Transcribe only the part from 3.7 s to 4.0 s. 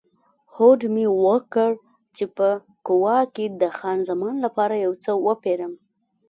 خان